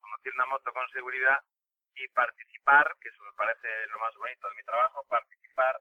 conducir 0.00 0.32
una 0.34 0.46
moto 0.46 0.72
con 0.72 0.88
seguridad 0.90 1.38
y 1.94 2.08
participar, 2.08 2.96
que 3.00 3.08
eso 3.08 3.22
me 3.24 3.32
parece 3.32 3.68
lo 3.88 3.98
más 3.98 4.14
bonito 4.16 4.48
de 4.48 4.54
mi 4.54 4.62
trabajo, 4.62 5.04
participar 5.08 5.80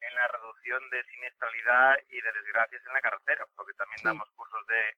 en 0.00 0.14
la 0.14 0.28
reducción 0.28 0.90
de 0.90 1.04
siniestralidad 1.04 1.98
y 2.08 2.20
de 2.20 2.32
desgracias 2.32 2.84
en 2.86 2.92
la 2.92 3.02
carretera, 3.02 3.46
porque 3.54 3.74
también 3.74 3.98
sí. 3.98 4.04
damos 4.04 4.30
cursos 4.30 4.66
de 4.66 4.96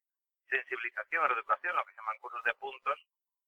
sensibilización 0.49 1.25
o 1.25 1.35
educación, 1.35 1.76
lo 1.76 1.85
que 1.85 1.92
se 1.92 2.00
llaman 2.00 2.19
cursos 2.19 2.45
de 2.45 2.54
puntos, 2.54 2.99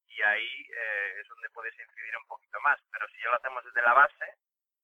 y 0.08 0.22
ahí 0.22 0.66
eh, 0.70 1.20
es 1.20 1.28
donde 1.28 1.50
puedes 1.50 1.74
incidir 1.78 2.16
un 2.16 2.26
poquito 2.26 2.60
más. 2.60 2.78
Pero 2.90 3.06
si 3.08 3.20
ya 3.20 3.30
lo 3.30 3.36
hacemos 3.36 3.64
desde 3.64 3.82
la 3.82 3.94
base, 3.94 4.26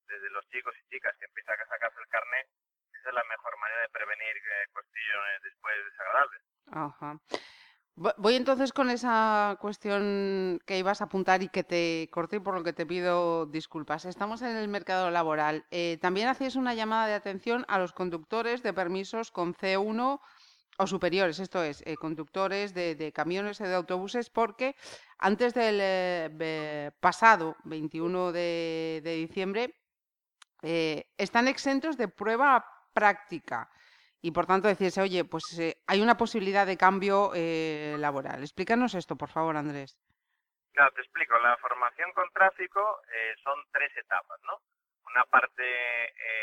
desde 0.07 0.31
los 0.31 0.47
chicos 0.49 0.75
y 0.79 0.89
chicas 0.91 1.17
que 1.19 1.27
empiezan 1.27 1.61
a 1.61 1.67
sacarse 1.67 2.01
el 2.01 2.09
carnet, 2.09 2.49
esa 2.93 3.09
es 3.09 3.15
la 3.15 3.25
mejor 3.25 3.57
manera 3.59 3.83
de 3.83 3.89
prevenir 3.89 4.37
eh, 4.37 4.67
cuestiones 4.73 5.43
después 5.43 5.85
desagradables. 5.85 6.43
Ajá. 6.73 7.19
Voy 8.21 8.35
entonces 8.35 8.75
con 8.75 8.91
esa 8.91 9.57
cuestión 9.63 10.61
que 10.67 10.77
ibas 10.77 11.01
a 11.01 11.05
apuntar 11.05 11.43
y 11.43 11.49
que 11.49 11.65
te 11.65 12.11
corté 12.13 12.39
por 12.39 12.53
lo 12.53 12.63
que 12.63 12.75
te 12.75 12.85
pido 12.85 13.47
disculpas. 13.47 14.05
Estamos 14.05 14.43
en 14.43 14.59
el 14.59 14.69
mercado 14.69 15.11
laboral. 15.11 15.65
Eh, 15.71 15.97
también 16.03 16.29
hacéis 16.29 16.55
una 16.55 16.75
llamada 16.75 17.07
de 17.07 17.15
atención 17.15 17.65
a 17.67 17.79
los 17.79 17.95
conductores 17.95 18.63
de 18.63 18.75
permisos 18.75 19.31
con 19.31 19.55
C1 19.55 20.21
o 20.77 20.87
superiores, 20.87 21.39
esto 21.39 21.65
es, 21.65 21.83
eh, 21.87 21.97
conductores 21.97 22.75
de, 22.75 23.11
camiones 23.15 23.59
y 23.59 23.65
de 23.65 23.75
autobuses, 23.75 24.29
porque 24.29 24.77
antes 25.17 25.55
del 25.55 25.79
eh, 25.81 26.91
pasado 27.01 27.57
21 27.65 28.33
de, 28.33 29.01
diciembre 29.03 29.77
están 31.17 31.49
exentos 31.49 31.97
de 31.97 32.09
prueba 32.09 32.67
práctica 32.93 33.71
y 34.23 34.31
por 34.33 34.47
tanto 34.47 34.69
decirse, 34.69 35.01
oye, 35.01 35.25
pues 35.25 35.45
hay 35.87 36.01
una 36.01 36.17
posibilidad 36.17 36.67
de 36.67 36.77
cambio 36.77 37.33
laboral. 37.99 38.43
Explícanos 38.43 38.95
esto, 38.95 39.17
por 39.17 39.31
favor, 39.31 39.57
Andrés. 39.57 39.99
Claro, 40.73 40.93
te 40.93 41.01
explico. 41.01 41.39
La 41.39 41.57
formación 41.57 42.13
con 42.13 42.31
tráfico 42.31 43.01
son 43.43 43.59
tres 43.73 43.91
etapas, 43.97 44.41
¿no? 44.45 44.61
Una 45.11 45.25
parte 45.25 45.65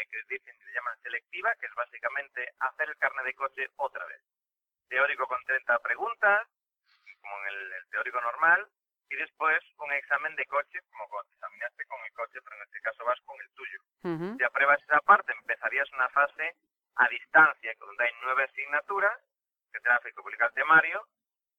que 0.10 0.18
dicen, 0.36 0.56
se 0.58 0.74
llaman 0.74 0.98
selectiva, 1.02 1.54
que 1.60 1.68
es 1.68 1.76
básicamente 1.76 2.50
hacer 2.60 2.90
el 2.90 2.98
carnet 2.98 3.26
de 3.26 3.34
coche 3.34 3.68
otra 3.78 4.06
vez 4.06 4.22
teórico 4.88 5.28
con 5.28 5.44
30 5.46 5.80
preguntas, 5.80 6.48
como 7.22 7.36
en 7.44 7.48
el, 7.48 7.90
teórico 7.92 8.20
normal, 8.22 8.68
y 9.10 9.16
después 9.16 9.60
un 9.80 9.92
examen 9.94 10.36
de 10.36 10.46
coche, 10.46 10.80
como 10.92 11.08
cuando 11.08 11.30
te 11.30 11.36
examinaste 11.36 11.86
con 11.86 12.00
el 12.06 12.14
coche, 12.14 12.40
pero 12.44 12.56
en 12.58 12.64
este 12.64 12.82
caso 12.82 13.06
vas 13.06 13.20
con 13.22 13.40
el 13.40 13.50
tuyo. 13.52 13.80
Si 14.38 14.44
apruebas 14.44 14.82
esa 14.84 15.00
parte, 15.02 15.34
empezarías 15.34 15.92
una 15.92 16.08
fase 16.10 16.56
a 16.98 17.08
distancia, 17.10 17.74
donde 17.80 18.04
hay 18.04 18.12
nueve 18.22 18.44
asignaturas, 18.44 19.20
que 19.72 19.80
tráfico 19.80 20.24
publica 20.24 20.48
el 20.48 20.54
temario, 20.54 21.08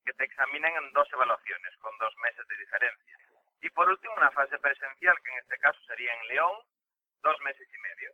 que 0.04 0.12
te 0.14 0.24
examinan 0.24 0.72
en 0.72 0.92
dos 0.92 1.08
evaluaciones, 1.12 1.76
con 1.78 1.96
dos 1.98 2.14
meses 2.18 2.46
de 2.48 2.56
diferencia. 2.56 3.18
Y 3.60 3.70
por 3.70 3.88
último, 3.88 4.14
una 4.16 4.30
fase 4.30 4.58
presencial, 4.58 5.16
que 5.22 5.30
en 5.30 5.38
este 5.38 5.58
caso 5.58 5.80
sería 5.86 6.14
en 6.14 6.28
León, 6.28 6.56
dos 7.22 7.40
meses 7.42 7.68
y 7.72 7.78
medio. 7.78 8.12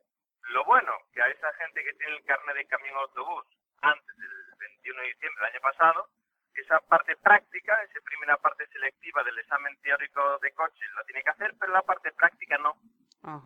Lo 0.50 0.64
bueno, 0.64 0.92
que 1.12 1.22
a 1.22 1.28
esa 1.28 1.52
gente 1.54 1.82
que 1.82 1.94
tiene 1.94 2.16
el 2.16 2.24
carnet 2.24 2.56
de 2.56 2.66
camión 2.66 2.96
autobús 2.96 3.46
antes 3.80 4.16
del 4.16 4.54
21 4.58 5.00
de 5.00 5.06
diciembre 5.08 5.44
del 5.44 5.54
año 5.54 5.60
pasado, 5.60 6.08
esa 6.54 6.80
parte 6.80 7.16
práctica, 7.16 7.82
esa 7.82 8.00
primera 8.04 8.36
parte 8.36 8.66
selectiva 8.68 9.24
del 9.24 9.38
examen 9.38 9.76
teórico 9.80 10.38
de 10.38 10.52
coche 10.52 10.84
la 10.94 11.04
tiene 11.04 11.22
que 11.22 11.30
hacer, 11.30 11.54
pero 11.58 11.72
la 11.72 11.82
parte 11.82 12.12
práctica 12.12 12.58
no. 12.58 12.74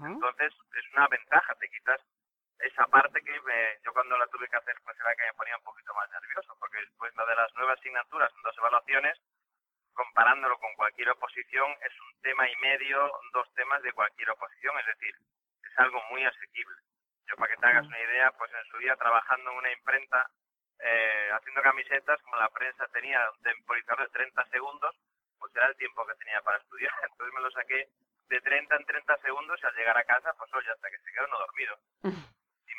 Entonces 0.04 0.52
es 0.76 0.92
una 0.92 1.06
ventaja, 1.08 1.54
te 1.54 1.68
quitas 1.70 2.00
esa 2.60 2.86
parte 2.86 3.22
que 3.22 3.32
yo 3.84 3.92
cuando 3.92 4.18
la 4.18 4.26
tuve 4.28 4.48
que 4.48 4.56
hacer 4.56 4.76
pues 4.84 4.96
era 5.00 5.14
que 5.14 5.26
me 5.26 5.34
ponía 5.34 5.56
un 5.56 5.64
poquito 5.64 5.94
más 5.94 6.10
nervioso, 6.10 6.56
porque 6.58 6.78
después 6.78 7.14
la 7.16 7.26
de 7.26 7.36
las 7.36 7.54
nuevas 7.54 7.78
asignaturas 7.78 8.32
dos 8.42 8.58
evaluaciones, 8.58 9.18
comparándolo 9.92 10.58
con 10.58 10.74
cualquier 10.74 11.10
oposición, 11.10 11.70
es 11.82 12.00
un 12.00 12.20
tema 12.22 12.48
y 12.48 12.56
medio, 12.56 13.12
dos 13.32 13.52
temas 13.54 13.82
de 13.82 13.92
cualquier 13.92 14.30
oposición, 14.30 14.78
es 14.78 14.86
decir, 14.86 15.14
es 15.62 15.78
algo 15.78 16.02
muy 16.10 16.24
asequible. 16.24 16.76
Yo 17.26 17.36
para 17.36 17.54
que 17.54 17.60
te 17.60 17.66
hagas 17.66 17.86
una 17.86 18.00
idea, 18.00 18.30
pues 18.32 18.50
en 18.52 18.64
su 18.70 18.78
día 18.78 18.96
trabajando 18.96 19.50
en 19.50 19.58
una 19.58 19.72
imprenta, 19.72 20.30
eh, 20.80 21.30
haciendo 21.32 21.62
camisetas, 21.62 22.22
como 22.22 22.36
la 22.36 22.48
prensa 22.50 22.86
tenía 22.88 23.28
un 23.30 23.42
temporizador 23.42 24.02
de 24.02 24.18
30 24.18 24.44
segundos, 24.46 24.96
pues 25.38 25.54
era 25.54 25.66
el 25.66 25.76
tiempo 25.76 26.06
que 26.06 26.14
tenía 26.14 26.40
para 26.42 26.58
estudiar. 26.58 26.92
Entonces 27.02 27.34
me 27.34 27.42
lo 27.42 27.50
saqué 27.50 27.88
de 28.28 28.40
30 28.40 28.76
en 28.76 28.84
30 28.84 29.16
segundos 29.18 29.60
y 29.62 29.66
al 29.66 29.74
llegar 29.74 29.98
a 29.98 30.04
casa, 30.04 30.32
pues 30.38 30.52
oye, 30.54 30.70
hasta 30.70 30.90
que 30.90 30.98
se 30.98 31.12
quedó 31.12 31.26
no 31.26 31.38
dormido. 31.38 31.78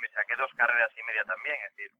Me 0.02 0.10
saqué 0.10 0.36
dos 0.36 0.52
carreras 0.56 0.92
y 0.98 1.04
media 1.04 1.24
también, 1.26 1.56
es 1.68 1.76
decir, 1.76 1.92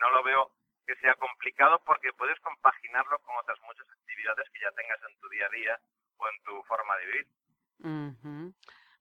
no 0.00 0.10
lo 0.10 0.22
veo 0.22 0.50
que 0.86 0.96
sea 0.96 1.14
complicado 1.14 1.80
porque 1.84 2.12
puedes 2.12 2.38
compaginarlo 2.40 3.18
con 3.20 3.36
otras 3.36 3.58
muchas 3.62 3.88
actividades 3.88 4.48
que 4.50 4.60
ya 4.60 4.70
tengas 4.72 4.98
en 5.08 5.20
tu 5.20 5.28
día 5.28 5.46
a 5.46 5.50
día 5.50 5.80
o 6.16 6.28
en 6.28 6.42
tu 6.42 6.62
forma 6.64 6.96
de 6.98 7.06
vivir. 7.06 7.26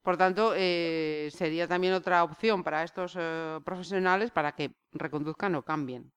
Por 0.03 0.17
tanto, 0.17 0.53
eh, 0.55 1.29
sería 1.31 1.67
también 1.67 1.93
otra 1.93 2.23
opción 2.23 2.63
para 2.63 2.83
estos 2.83 3.15
eh, 3.19 3.59
profesionales 3.63 4.31
para 4.31 4.53
que 4.53 4.71
reconduzcan 4.93 5.53
o 5.55 5.63
cambien. 5.63 6.11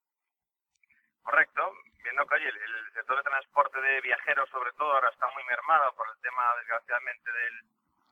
Correcto. 1.22 1.72
Viendo 2.02 2.26
que 2.26 2.36
el, 2.36 2.54
sector 2.94 3.16
de 3.16 3.22
transporte 3.24 3.80
de 3.80 4.00
viajeros, 4.00 4.48
sobre 4.50 4.72
todo, 4.72 4.92
ahora 4.92 5.10
está 5.10 5.26
muy 5.34 5.44
mermado 5.44 5.94
por 5.96 6.06
el 6.14 6.20
tema, 6.22 6.54
desgraciadamente, 6.60 7.30
del, 7.32 7.54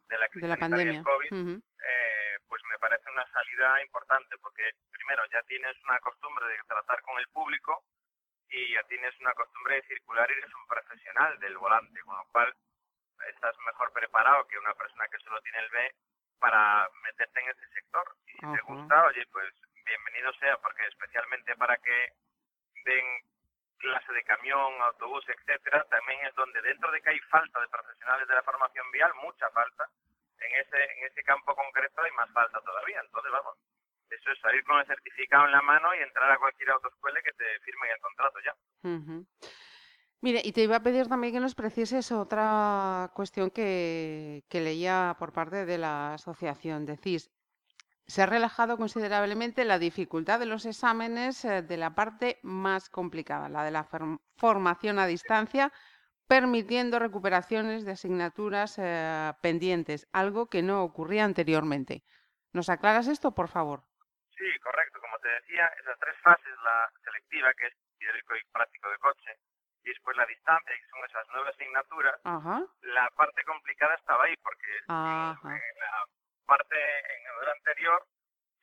de 0.09 0.19
la 0.19 0.29
crisis 0.29 0.43
de 0.43 0.49
la 0.49 0.57
pandemia. 0.57 1.03
COVID, 1.03 1.57
eh, 1.57 2.32
pues 2.53 2.63
me 2.69 2.79
parece 2.79 3.09
una 3.09 3.27
salida 3.33 3.81
importante, 3.81 4.37
porque 4.37 4.73
primero 4.91 5.25
ya 5.33 5.41
tienes 5.45 5.75
una 5.89 5.99
costumbre 6.01 6.45
de 6.49 6.59
tratar 6.69 7.01
con 7.01 7.19
el 7.19 7.27
público 7.29 7.83
y 8.51 8.75
ya 8.75 8.83
tienes 8.83 9.19
una 9.21 9.33
costumbre 9.33 9.77
de 9.77 9.89
circular 9.89 10.29
y 10.29 10.35
eres 10.35 10.55
un 10.55 10.67
profesional 10.67 11.41
del 11.41 11.57
volante, 11.57 11.99
con 12.03 12.15
lo 12.15 12.27
cual 12.27 12.55
estás 13.27 13.57
mejor 13.65 13.91
preparado 13.95 14.47
que 14.49 14.59
una 14.59 14.75
persona 14.75 15.09
que 15.09 15.17
solo 15.21 15.41
tiene 15.41 15.61
el 15.61 15.71
B 15.71 15.95
para 16.41 16.91
meterte 17.05 17.41
en 17.41 17.49
ese 17.49 17.67
sector. 17.69 18.05
Y 18.27 18.33
si 18.33 18.41
te 18.41 18.61
gusta, 18.69 19.03
oye, 19.07 19.27
pues 19.33 19.49
bienvenido 19.87 20.31
sea, 20.35 20.59
porque 20.59 20.85
especialmente 20.89 21.57
para 21.57 21.79
que 21.79 22.13
den 22.85 23.07
clase 23.79 24.13
de 24.13 24.25
camión, 24.25 24.75
autobús, 24.83 25.25
etcétera, 25.27 25.85
también 25.89 26.21
es 26.27 26.35
donde 26.35 26.61
dentro 26.61 26.91
de 26.93 27.01
que 27.01 27.11
hay 27.13 27.21
falta 27.31 27.63
de 27.63 27.69
profesionales 27.69 28.29
de 28.29 28.35
la 28.35 28.43
formación 28.43 28.91
vial, 28.91 29.11
mucha 29.23 29.49
falta, 29.53 29.89
en 30.47 30.61
ese, 30.61 30.77
en 30.99 31.07
ese 31.07 31.23
campo 31.23 31.55
concreto 31.55 32.03
hay 32.03 32.13
más 32.13 32.31
falta 32.33 32.61
todavía. 32.61 33.01
Entonces, 33.01 33.33
vamos, 33.33 33.57
eso 34.11 34.31
es 34.31 34.39
salir 34.41 34.63
con 34.65 34.79
el 34.79 34.87
certificado 34.87 35.47
en 35.47 35.53
la 35.53 35.63
mano 35.63 35.95
y 35.95 36.03
entrar 36.03 36.31
a 36.31 36.39
cualquier 36.39 36.71
autoescuela 36.71 37.21
que 37.23 37.33
te 37.33 37.61
firme 37.61 37.91
el 37.91 38.01
contrato 38.01 38.39
ya. 38.45 38.55
Mire, 40.21 40.41
y 40.45 40.53
te 40.53 40.63
iba 40.63 40.77
a 40.77 40.83
pedir 40.83 41.09
también 41.09 41.33
que 41.33 41.41
nos 41.41 41.57
precieses 41.57 42.13
otra 42.13 43.11
cuestión 43.15 43.51
que, 43.51 44.45
leía 44.53 45.17
por 45.19 45.33
parte 45.33 45.67
de 45.67 45.79
la 45.79 46.15
asociación. 46.15 46.87
Decís, 46.87 47.31
se 48.07 48.23
ha 48.23 48.27
relajado 48.27 48.77
considerablemente 48.77 49.65
la 49.65 49.81
dificultad 49.81 50.39
de 50.39 50.47
los 50.47 50.65
exámenes 50.65 51.45
eh, 51.45 51.63
de 51.63 51.77
la 51.77 51.95
parte 51.97 52.39
más 52.43 52.89
complicada, 52.89 53.49
la 53.49 53.65
de 53.65 53.73
la 53.73 53.89
formación 54.37 55.01
a 55.01 55.07
distancia, 55.07 55.73
permitiendo 56.33 56.99
recuperaciones 56.99 57.85
de 57.85 57.93
asignaturas 57.93 58.79
eh, 58.79 59.33
pendientes, 59.43 60.09
algo 60.15 60.49
que 60.49 60.63
no 60.63 60.83
ocurría 60.83 61.25
anteriormente. 61.25 62.05
¿Nos 62.55 62.71
aclaras 62.71 63.07
esto, 63.07 63.35
por 63.35 63.49
favor? 63.49 63.85
Sí, 64.33 64.49
correcto. 64.65 64.99
Como 65.03 65.19
te 65.19 65.29
decía, 65.29 65.67
esas 65.79 65.99
tres 65.99 66.17
fases, 66.25 66.55
la 66.65 66.89
selectiva, 67.05 67.53
que 67.53 67.67
es 67.67 67.75
teórico 67.99 68.35
y 68.35 68.45
práctico 68.51 68.89
de 68.89 68.97
coche, 68.97 69.31
y 69.85 69.91
después 69.91 70.17
la 70.17 70.25
distancia, 70.25 70.73
que 70.73 70.89
son 70.89 71.05
esas 71.05 71.27
nueve 71.35 71.51
asignaturas, 71.51 72.17
la 72.81 73.11
parte 73.11 73.45
complicada 73.45 73.95
estaba 73.97 74.25
ahí, 74.25 74.35
porque 74.39 74.73
en 74.89 74.89
la 74.89 75.37
parte 76.47 76.77
en 76.81 77.23
el 77.43 77.49
anterior, 77.59 78.07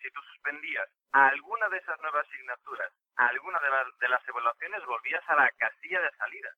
si 0.01 0.09
tú 0.09 0.21
suspendías 0.33 0.89
alguna 1.11 1.69
de 1.69 1.77
esas 1.77 2.01
nuevas 2.01 2.25
asignaturas, 2.25 2.91
alguna 3.15 3.59
de, 3.59 3.69
de 3.99 4.09
las 4.09 4.27
evaluaciones, 4.27 4.83
volvías 4.87 5.23
a 5.29 5.35
la 5.35 5.51
casilla 5.51 6.01
de 6.01 6.11
salida. 6.17 6.49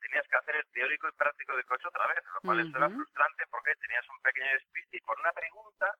Tenías 0.00 0.26
que 0.28 0.36
hacer 0.36 0.56
el 0.56 0.66
teórico 0.72 1.08
y 1.08 1.12
práctico 1.12 1.56
de 1.56 1.64
coche 1.64 1.88
otra 1.88 2.06
vez, 2.06 2.22
lo 2.34 2.40
cual 2.40 2.60
eso 2.60 2.76
era 2.76 2.88
frustrante 2.88 3.44
porque 3.50 3.74
tenías 3.76 4.08
un 4.08 4.20
pequeño 4.20 4.52
despiste 4.52 4.96
y 4.96 5.00
por 5.00 5.18
una 5.18 5.32
pregunta, 5.32 5.94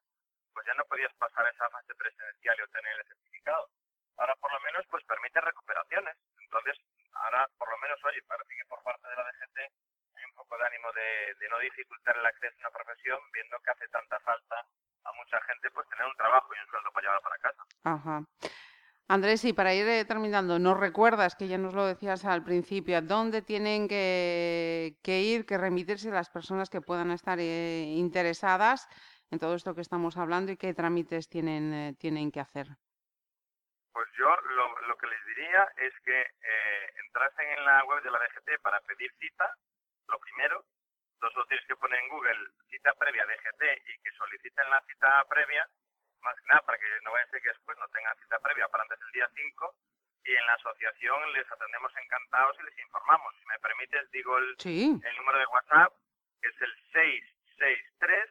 pues 0.54 0.66
ya 0.66 0.74
no 0.74 0.84
podías 0.84 1.12
pasar 1.14 1.46
esa 1.48 1.68
fase 1.70 1.94
presencial 1.94 2.56
y 2.58 2.62
obtener 2.62 2.98
el 2.98 3.06
certificado. 3.06 3.68
Ahora 4.16 4.34
por 4.36 4.52
lo 4.52 4.60
menos 4.60 4.84
pues 4.90 5.04
permite 5.04 5.40
recuperaciones. 5.40 6.16
Entonces, 6.38 6.76
ahora 7.12 7.46
por 7.58 7.70
lo 7.70 7.78
menos, 7.78 7.98
oye, 8.04 8.22
parece 8.26 8.54
que 8.56 8.64
por 8.66 8.82
parte 8.82 9.08
de 9.08 9.16
la 9.16 9.24
DGT 9.24 9.58
hay 9.58 10.24
un 10.24 10.34
poco 10.34 10.58
de 10.58 10.66
ánimo 10.66 10.92
de, 10.92 11.48
no 11.48 11.58
dificultar 11.58 12.16
el 12.16 12.26
acceso 12.26 12.56
a 12.58 12.68
una 12.68 12.70
profesión, 12.70 13.18
viendo 13.32 13.58
que 13.60 13.70
hace 13.70 13.88
tanta 13.88 14.18
falta 14.20 14.66
a 15.04 15.12
mucha 15.12 15.40
gente 15.42 15.70
pues 15.70 15.88
tener 15.88 16.06
un 16.06 16.16
trabajo 16.16 16.54
y 16.54 16.58
un 16.58 16.66
sueldo 16.66 16.92
para 16.92 17.06
llevar 17.06 17.22
para 17.22 17.38
casa. 17.38 17.62
Ajá. 17.84 18.22
Andrés, 19.10 19.42
y 19.44 19.54
para 19.54 19.72
ir 19.72 19.88
eh, 19.88 20.04
terminando, 20.04 20.58
¿nos 20.58 20.78
recuerdas, 20.78 21.34
que 21.34 21.48
ya 21.48 21.56
nos 21.56 21.72
lo 21.72 21.86
decías 21.86 22.26
al 22.26 22.44
principio, 22.44 22.98
a 22.98 23.00
dónde 23.00 23.40
tienen 23.40 23.88
que, 23.88 24.94
ir, 25.02 25.46
que 25.46 25.56
remitirse 25.56 26.10
las 26.10 26.28
personas 26.28 26.68
que 26.68 26.82
puedan 26.82 27.10
estar 27.10 27.38
eh, 27.40 27.84
interesadas 27.96 28.86
en 29.30 29.38
todo 29.38 29.54
esto 29.54 29.74
que 29.74 29.80
estamos 29.80 30.16
hablando 30.16 30.52
y 30.52 30.56
qué 30.56 30.74
trámites 30.74 31.28
tienen, 31.28 31.72
eh, 31.72 31.94
tienen 31.98 32.30
que 32.30 32.40
hacer? 32.40 32.66
Pues 33.92 34.08
yo 34.16 34.28
lo, 34.28 34.96
que 34.96 35.06
les 35.06 35.26
diría 35.26 35.64
es 35.76 35.92
que 36.04 36.20
eh, 36.20 36.92
entrasen 37.06 37.48
en 37.48 37.64
la 37.64 37.84
web 37.84 38.02
de 38.02 38.10
la 38.10 38.18
DGT 38.18 38.60
para 38.62 38.80
pedir 38.82 39.10
cita, 39.18 39.54
lo 40.08 40.18
primero. 40.20 40.64
Entonces 41.14 41.36
lo 41.36 41.46
tienes 41.46 41.66
que 41.66 41.76
poner 41.76 41.98
en 41.98 42.08
Google 42.10 42.38
cita 42.70 42.94
previa 42.94 43.26
DGT 43.26 43.62
y 43.88 43.98
que 44.02 44.12
soliciten 44.12 44.70
la 44.70 44.80
cita 44.86 45.24
previa, 45.28 45.68
más 46.22 46.38
que 46.40 46.48
nada 46.48 46.62
para 46.62 46.78
que 46.78 46.86
no 47.02 47.12
vaya 47.12 47.24
a 47.24 47.30
ser 47.30 47.42
que 47.42 47.48
después 47.48 47.76
no 47.78 47.88
tengan 47.88 48.16
cita 48.18 48.38
previa 48.40 48.68
para 48.68 48.82
antes 48.82 49.00
del 49.00 49.12
día 49.12 49.28
5. 49.34 49.74
Y 50.24 50.36
en 50.36 50.46
la 50.46 50.54
asociación 50.54 51.32
les 51.32 51.50
atendemos 51.50 51.92
encantados 51.96 52.56
y 52.60 52.64
les 52.64 52.78
informamos. 52.78 53.34
Si 53.38 53.46
me 53.46 53.58
permites, 53.60 54.10
digo 54.10 54.36
el, 54.38 54.56
el 55.04 55.16
número 55.16 55.38
de 55.38 55.46
WhatsApp, 55.46 55.92
que 56.42 56.48
es 56.48 56.60
el 56.60 56.74
663 56.92 58.30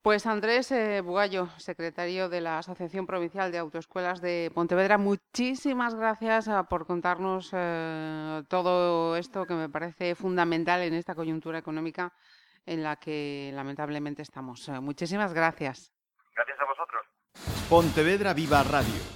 Pues 0.07 0.25
Andrés 0.25 0.71
eh, 0.71 1.01
Bugallo, 1.01 1.49
secretario 1.57 2.29
de 2.29 2.41
la 2.41 2.59
Asociación 2.59 3.07
Provincial 3.07 3.51
de 3.51 3.59
Autoescuelas 3.59 4.21
de 4.21 4.53
Pontevedra, 4.55 4.99
muchísimas 4.99 5.97
gracias 5.97 6.47
ah, 6.47 6.63
por 6.69 6.87
contarnos 6.87 7.51
eh, 7.53 8.43
todo 8.49 9.17
esto 9.17 9.47
que 9.47 9.55
me 9.55 9.69
parece 9.69 10.15
fundamental 10.15 10.83
en 10.83 10.95
esta 10.95 11.17
coyuntura 11.17 11.59
económica 11.59 12.13
en 12.67 12.85
la 12.85 12.97
que 12.97 13.51
lamentablemente 13.53 14.23
estamos. 14.23 14.69
Eh, 14.69 14.79
muchísimas 14.81 15.35
gracias. 15.35 15.93
Gracias 16.37 16.61
a 16.61 16.65
vosotros. 16.67 17.03
Pontevedra 17.69 18.33
Viva 18.33 18.63
Radio. 18.63 19.16